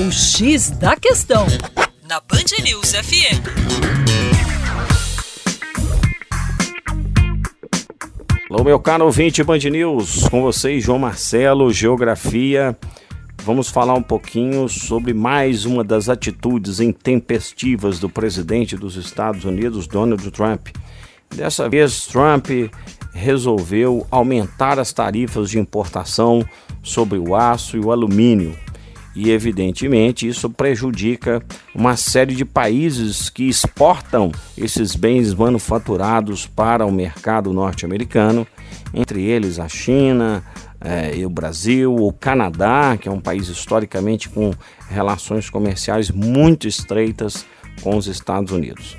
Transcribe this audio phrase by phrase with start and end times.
[0.00, 1.44] O X da Questão,
[2.08, 3.42] na Band News FM.
[8.48, 12.78] Alô, meu caro ouvinte Band News, com vocês, João Marcelo, Geografia.
[13.42, 19.88] Vamos falar um pouquinho sobre mais uma das atitudes intempestivas do presidente dos Estados Unidos,
[19.88, 20.68] Donald Trump.
[21.34, 22.46] Dessa vez, Trump
[23.12, 26.48] resolveu aumentar as tarifas de importação
[26.84, 28.56] sobre o aço e o alumínio.
[29.20, 31.42] E, evidentemente, isso prejudica
[31.74, 38.46] uma série de países que exportam esses bens manufaturados para o mercado norte-americano,
[38.94, 40.44] entre eles a China,
[40.80, 44.52] é, e o Brasil, o Canadá, que é um país historicamente com
[44.88, 47.44] relações comerciais muito estreitas
[47.82, 48.96] com os Estados Unidos.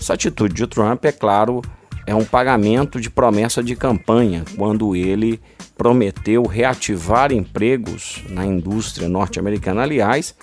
[0.00, 1.60] Essa atitude de Trump, é claro,
[2.10, 5.40] é um pagamento de promessa de campanha, quando ele
[5.78, 9.82] prometeu reativar empregos na indústria norte-americana.
[9.82, 10.34] Aliás,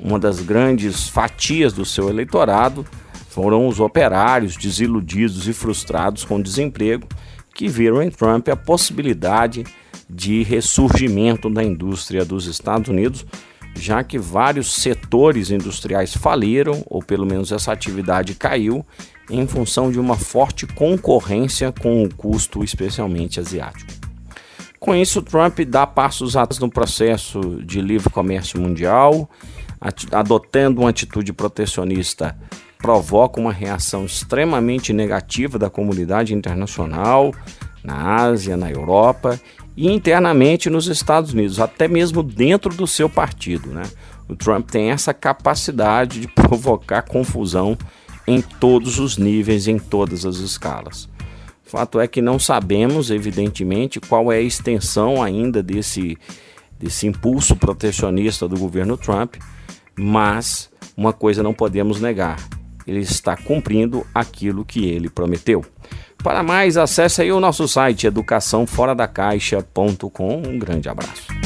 [0.00, 2.84] uma das grandes fatias do seu eleitorado
[3.28, 7.06] foram os operários desiludidos e frustrados com desemprego
[7.54, 9.64] que viram em Trump a possibilidade
[10.10, 13.24] de ressurgimento da indústria dos Estados Unidos,
[13.74, 18.84] já que vários setores industriais faliram, ou pelo menos essa atividade caiu,
[19.30, 23.92] em função de uma forte concorrência com o custo especialmente asiático.
[24.78, 29.30] Com isso, Trump dá passos atrás no processo de livre comércio mundial,
[30.10, 32.36] adotando uma atitude protecionista
[32.82, 37.32] provoca uma reação extremamente negativa da comunidade internacional,
[37.82, 39.40] na Ásia, na Europa
[39.76, 43.70] e internamente nos Estados Unidos, até mesmo dentro do seu partido.
[43.70, 43.82] Né?
[44.28, 47.76] O Trump tem essa capacidade de provocar confusão
[48.26, 51.08] em todos os níveis, em todas as escalas.
[51.62, 56.18] Fato é que não sabemos, evidentemente, qual é a extensão ainda desse,
[56.78, 59.36] desse impulso protecionista do governo Trump,
[59.96, 62.36] mas uma coisa não podemos negar:
[62.86, 65.64] ele está cumprindo aquilo que ele prometeu.
[66.22, 70.42] Para mais, acesse aí o nosso site educaçãoforadacaixa.com.
[70.46, 71.41] Um grande abraço.